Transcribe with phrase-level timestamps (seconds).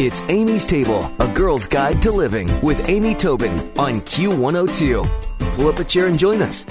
[0.00, 5.54] It's Amy's Table, a girl's guide to living with Amy Tobin on Q102.
[5.54, 6.66] Pull up a chair and join us.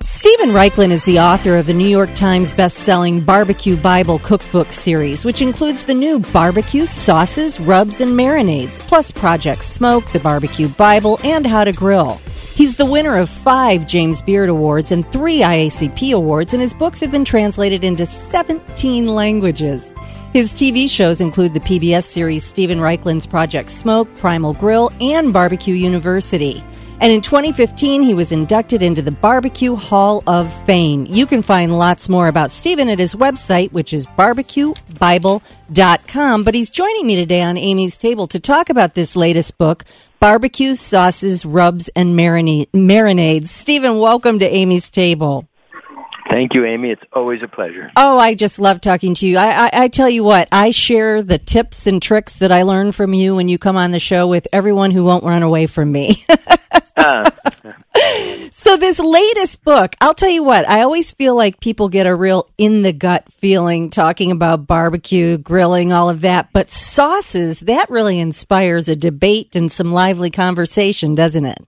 [0.00, 5.22] Steven Raichlen is the author of the New York Times best-selling Barbecue Bible Cookbook series,
[5.22, 11.20] which includes the new barbecue sauces, rubs, and marinades, plus Project Smoke, the Barbecue Bible,
[11.24, 12.22] and How to Grill.
[12.54, 17.00] He's the winner of five James Beard Awards and three IACP awards, and his books
[17.00, 19.94] have been translated into 17 languages.
[20.32, 25.74] His TV shows include the PBS series Steven Raichlen's Project Smoke, Primal Grill, and Barbecue
[25.74, 26.62] University.
[27.02, 31.04] And in 2015, he was inducted into the Barbecue Hall of Fame.
[31.10, 36.44] You can find lots more about Steven at his website, which is barbecuebible.com.
[36.44, 39.84] But he's joining me today on Amy's Table to talk about this latest book,
[40.20, 43.48] Barbecue Sauces, Rubs, and Marinades.
[43.48, 45.48] Steven, welcome to Amy's Table.
[46.32, 46.88] Thank you, Amy.
[46.88, 47.90] It's always a pleasure.
[47.94, 49.36] Oh, I just love talking to you.
[49.36, 52.92] I, I, I, tell you what, I share the tips and tricks that I learn
[52.92, 55.92] from you when you come on the show with everyone who won't run away from
[55.92, 56.24] me.
[58.50, 62.14] so, this latest book, I'll tell you what, I always feel like people get a
[62.14, 66.48] real in the gut feeling talking about barbecue, grilling, all of that.
[66.54, 71.58] But sauces, that really inspires a debate and some lively conversation, doesn't it?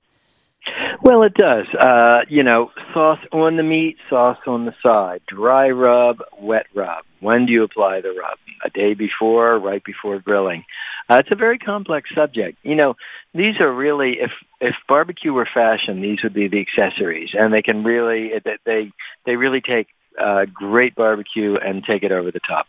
[1.05, 1.67] Well, it does.
[1.79, 7.05] Uh, you know, sauce on the meat, sauce on the side, dry rub, wet rub.
[7.21, 8.39] When do you apply the rub?
[8.65, 10.65] A day before, right before grilling.
[11.11, 12.57] Uh, it's a very complex subject.
[12.63, 12.95] You know,
[13.35, 14.31] these are really if
[14.63, 18.31] if barbecue were fashion, these would be the accessories, and they can really
[18.65, 18.91] they
[19.27, 19.89] they really take
[20.19, 22.67] uh, great barbecue and take it over the top.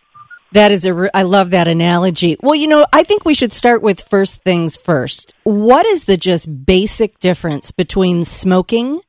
[0.52, 2.38] That is a, I love that analogy.
[2.42, 5.34] Well, you know, I think we should start with first things first.
[5.44, 9.02] What is the just basic difference between smoking,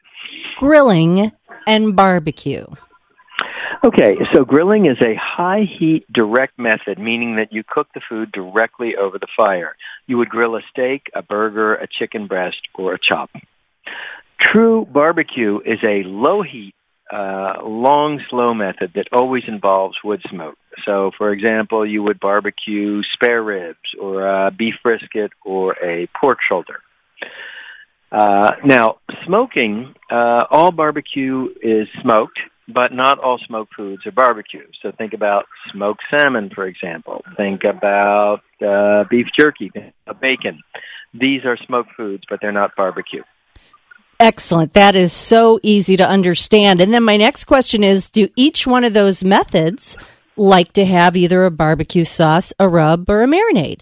[0.57, 1.33] grilling,
[1.67, 2.67] and barbecue?
[3.87, 8.33] Okay, so grilling is a high heat direct method, meaning that you cook the food
[8.33, 9.77] directly over the fire.
[10.09, 13.31] You would grill a steak, a burger, a chicken breast, or a chop.
[14.41, 16.75] True barbecue is a low heat
[17.13, 20.57] uh, long, slow method that always involves wood smoke.
[20.85, 26.39] So, for example, you would barbecue spare ribs or a beef brisket or a pork
[26.47, 26.81] shoulder.
[28.13, 32.39] Uh, now, smoking, uh, all barbecue is smoked,
[32.69, 34.67] but not all smoked foods are barbecue.
[34.83, 37.23] So think about smoked salmon, for example.
[37.37, 39.71] Think about uh, beef jerky,
[40.21, 40.61] bacon.
[41.13, 43.23] These are smoked foods, but they're not barbecue.
[44.19, 44.73] Excellent.
[44.73, 46.81] That is so easy to understand.
[46.81, 49.99] And then my next question is Do each one of those methods
[50.37, 53.81] like to have either a barbecue sauce, a rub, or a marinade?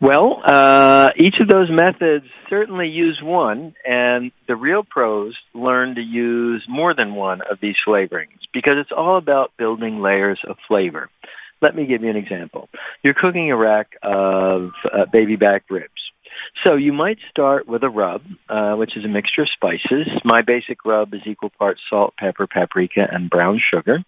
[0.00, 6.00] Well, uh, each of those methods certainly use one, and the real pros learn to
[6.00, 11.08] use more than one of these flavorings because it's all about building layers of flavor.
[11.60, 12.68] Let me give you an example.
[13.04, 15.92] You're cooking a rack of uh, baby back ribs.
[16.66, 20.08] So you might start with a rub, uh, which is a mixture of spices.
[20.24, 24.04] My basic rub is equal parts salt, pepper, paprika, and brown sugar.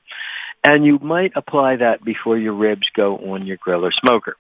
[0.65, 4.37] And you might apply that before your ribs go on your grill or smoker.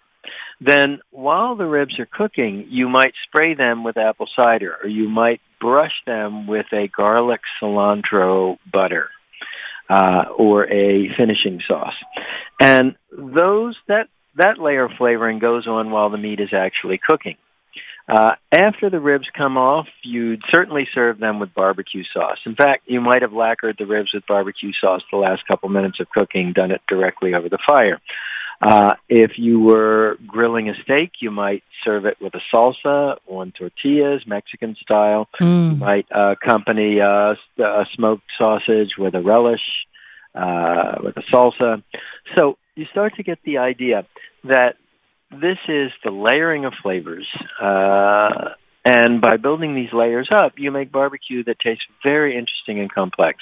[0.60, 5.08] Then while the ribs are cooking, you might spray them with apple cider or you
[5.08, 9.08] might brush them with a garlic cilantro butter.
[9.86, 11.92] Uh, or a finishing sauce.
[12.58, 17.36] And those, that, that layer of flavoring goes on while the meat is actually cooking.
[18.06, 22.38] Uh, after the ribs come off, you'd certainly serve them with barbecue sauce.
[22.44, 26.00] In fact, you might have lacquered the ribs with barbecue sauce the last couple minutes
[26.00, 28.00] of cooking, done it directly over the fire.
[28.60, 33.52] Uh, if you were grilling a steak, you might serve it with a salsa on
[33.58, 35.28] tortillas, Mexican style.
[35.40, 35.72] Mm.
[35.72, 39.60] You might uh, accompany uh, a smoked sausage with a relish,
[40.34, 41.82] uh, with a salsa.
[42.34, 44.06] So you start to get the idea
[44.44, 44.76] that
[45.40, 47.28] this is the layering of flavors.
[47.60, 52.92] Uh, and by building these layers up, you make barbecue that tastes very interesting and
[52.92, 53.38] complex.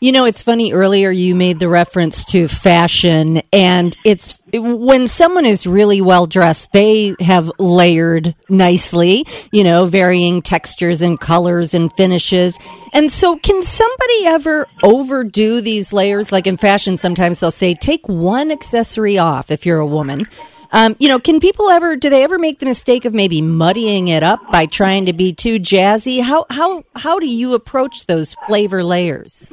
[0.00, 0.72] You know, it's funny.
[0.72, 6.72] Earlier, you made the reference to fashion, and it's when someone is really well dressed,
[6.72, 12.58] they have layered nicely, you know, varying textures and colors and finishes.
[12.94, 16.32] And so, can somebody ever overdo these layers?
[16.32, 20.26] Like in fashion, sometimes they'll say, take one accessory off if you're a woman
[20.72, 24.08] um, you know, can people ever do they ever make the mistake of maybe muddying
[24.08, 26.22] it up by trying to be too jazzy?
[26.22, 29.50] How how how do you approach those flavor layers?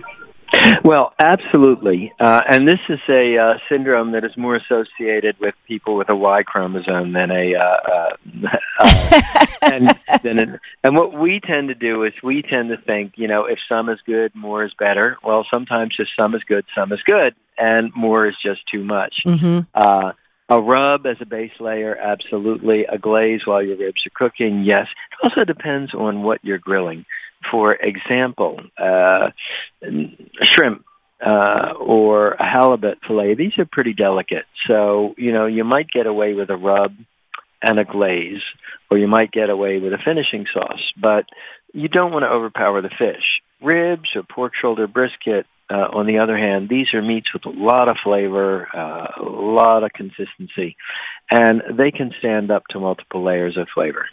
[0.84, 5.98] Well, absolutely, uh, and this is a uh, syndrome that is more associated with people
[5.98, 7.56] with a Y chromosome than a.
[7.56, 8.48] Uh, uh,
[8.80, 13.28] uh and than and what we tend to do is we tend to think, you
[13.28, 15.18] know, if some is good, more is better.
[15.24, 19.16] Well, sometimes if some is good, some is good, and more is just too much.
[19.26, 19.80] Mm-hmm.
[20.48, 22.86] A rub as a base layer, absolutely.
[22.86, 24.86] A glaze while your ribs are cooking, yes.
[25.12, 27.06] It also depends on what you're grilling.
[27.52, 29.32] For example, uh,
[30.44, 30.86] shrimp
[31.26, 34.46] uh, or a halibut fillet, these are pretty delicate.
[34.68, 36.92] So, you know, you might get away with a rub
[37.68, 38.44] and a glaze,
[38.92, 41.26] or you might get away with a finishing sauce, but
[41.74, 43.42] you don't want to overpower the fish.
[43.62, 47.50] Ribs or pork shoulder brisket, uh, on the other hand, these are meats with a
[47.50, 50.76] lot of flavor, uh, a lot of consistency,
[51.32, 54.06] and they can stand up to multiple layers of flavor.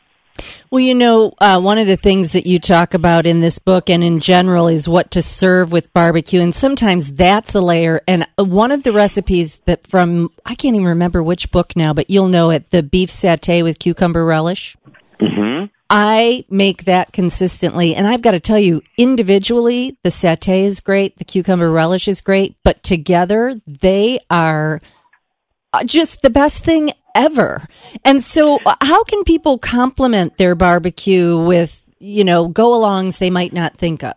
[0.70, 3.90] Well, you know, uh, one of the things that you talk about in this book
[3.90, 6.40] and in general is what to serve with barbecue.
[6.40, 8.00] And sometimes that's a layer.
[8.08, 12.08] And one of the recipes that from, I can't even remember which book now, but
[12.08, 14.74] you'll know it the beef satay with cucumber relish.
[15.20, 15.66] Mm-hmm.
[15.94, 17.94] I make that consistently.
[17.94, 22.22] And I've got to tell you, individually, the satay is great, the cucumber relish is
[22.22, 24.80] great, but together they are
[25.74, 27.68] uh, just the best thing ever.
[28.06, 33.28] And so, uh, how can people complement their barbecue with, you know, go alongs they
[33.28, 34.14] might not think of?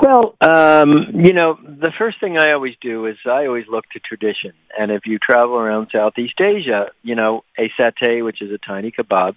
[0.00, 4.00] Well, um, you know, the first thing I always do is I always look to
[4.00, 4.54] tradition.
[4.76, 8.90] And if you travel around Southeast Asia, you know, a satay, which is a tiny
[8.90, 9.36] kebab,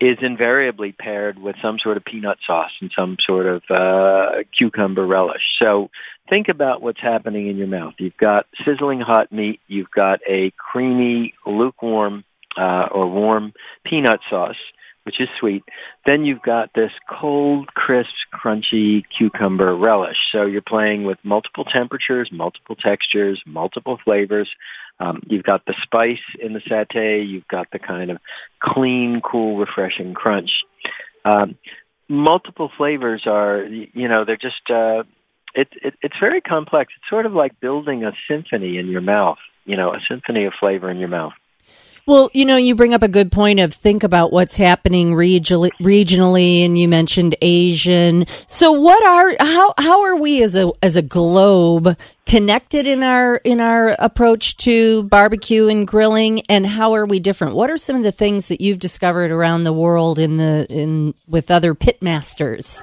[0.00, 5.06] is invariably paired with some sort of peanut sauce and some sort of uh, cucumber
[5.06, 5.42] relish.
[5.58, 5.90] So
[6.28, 7.94] think about what's happening in your mouth.
[7.98, 9.60] You've got sizzling hot meat.
[9.66, 12.24] You've got a creamy, lukewarm
[12.56, 13.52] uh, or warm
[13.84, 14.56] peanut sauce,
[15.04, 15.62] which is sweet.
[16.06, 20.16] Then you've got this cold, crisp, crunchy cucumber relish.
[20.32, 24.50] So you're playing with multiple temperatures, multiple textures, multiple flavors.
[25.00, 27.28] Um, you've got the spice in the satay.
[27.28, 28.18] You've got the kind of
[28.62, 30.50] clean, cool, refreshing crunch.
[31.24, 31.56] Um,
[32.08, 35.02] multiple flavors are, you know, they're just uh,
[35.54, 36.92] it, it, it's very complex.
[36.96, 40.52] It's sort of like building a symphony in your mouth, you know, a symphony of
[40.58, 41.32] flavor in your mouth.
[42.06, 45.70] Well, you know, you bring up a good point of think about what's happening regionally,
[45.80, 48.26] regionally, and you mentioned Asian.
[48.46, 51.96] So, what are how how are we as a as a globe
[52.26, 57.54] connected in our in our approach to barbecue and grilling, and how are we different?
[57.54, 61.14] What are some of the things that you've discovered around the world in the in
[61.26, 62.82] with other pitmasters?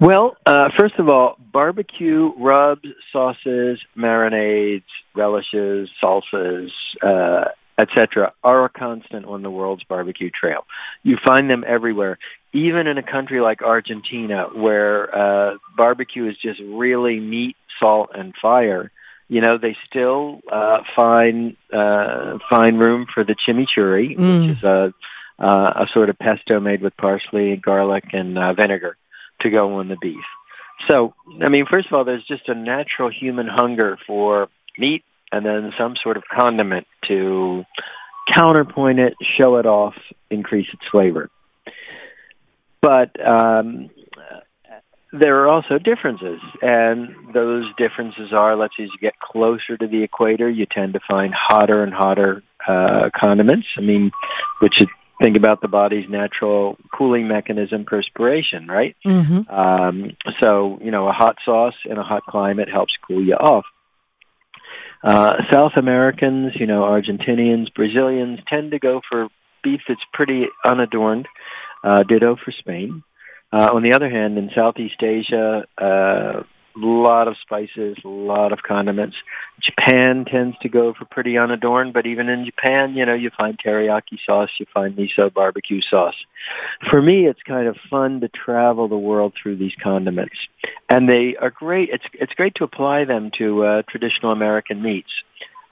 [0.00, 4.84] Well, uh, first of all, barbecue rubs, sauces, marinades,
[5.14, 6.70] relishes, salsas,
[7.02, 10.66] uh, etc., are a constant on the world's barbecue trail.
[11.02, 12.18] You find them everywhere,
[12.52, 18.34] even in a country like Argentina, where uh, barbecue is just really meat, salt, and
[18.40, 18.90] fire.
[19.28, 24.48] You know, they still uh, find uh, find room for the chimichurri, mm.
[24.48, 24.92] which is a
[25.38, 28.96] uh, a sort of pesto made with parsley, garlic, and uh, vinegar
[29.40, 30.24] to go on the beef.
[30.90, 34.48] So, I mean, first of all, there's just a natural human hunger for
[34.78, 37.64] meat and then some sort of condiment to
[38.36, 39.94] counterpoint it, show it off,
[40.30, 41.30] increase its flavor.
[42.80, 43.90] But um,
[45.12, 49.86] there are also differences, and those differences are, let's say, as you get closer to
[49.86, 53.66] the equator, you tend to find hotter and hotter uh, condiments.
[53.76, 54.10] I mean,
[54.60, 54.86] which is,
[55.22, 58.94] think about the body's natural cooling mechanism, perspiration, right?
[59.04, 59.50] Mm-hmm.
[59.52, 63.64] Um, so, you know, a hot sauce in a hot climate helps cool you off.
[65.02, 69.28] Uh, South Americans, you know, Argentinians, Brazilians tend to go for
[69.62, 71.26] beef that's pretty unadorned.
[71.84, 73.04] Uh, ditto for Spain.
[73.52, 76.42] Uh, on the other hand, in Southeast Asia, uh,
[76.86, 79.16] lot of spices, a lot of condiments.
[79.62, 83.58] Japan tends to go for pretty unadorned, but even in Japan, you know, you find
[83.58, 86.14] teriyaki sauce, you find miso barbecue sauce.
[86.90, 90.36] For me, it's kind of fun to travel the world through these condiments,
[90.90, 91.90] and they are great.
[91.92, 95.10] It's it's great to apply them to uh, traditional American meats.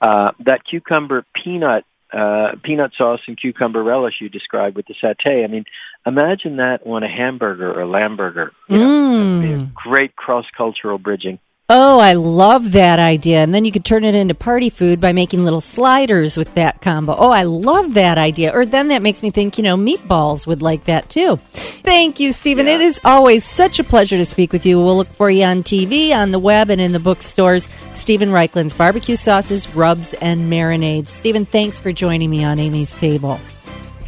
[0.01, 1.83] Uh, that cucumber peanut
[2.13, 5.43] uh, peanut sauce and cucumber relish you described with the satay.
[5.43, 5.65] I mean,
[6.05, 8.53] imagine that on a hamburger or lamb burger.
[8.69, 9.73] You know, mm.
[9.73, 11.39] great cross cultural bridging.
[11.69, 13.43] Oh, I love that idea.
[13.43, 16.79] And then you could turn it into party food by making little sliders with that
[16.79, 17.13] combo.
[17.13, 18.53] Oh, I love that idea.
[18.53, 21.35] Or then that makes me think, you know, meatballs would like that too.
[21.35, 22.67] Thank you, Steven.
[22.67, 22.75] Yeah.
[22.75, 24.81] It is always such a pleasure to speak with you.
[24.81, 27.67] We'll look for you on TV, on the web, and in the bookstores.
[27.91, 31.09] Steven Raichlen's barbecue sauces, rubs, and marinades.
[31.09, 33.41] Steven, thanks for joining me on Amy's Table.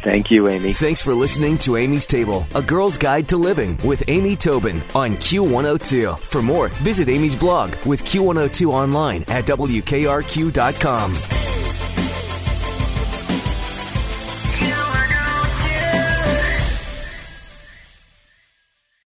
[0.02, 0.72] Thank you, Amy.
[0.72, 5.16] Thanks for listening to Amy's Table, a girl's guide to living with Amy Tobin on
[5.16, 6.18] Q102.
[6.20, 11.39] For more, visit Amy's blog with Q102 online at WKRQ.com.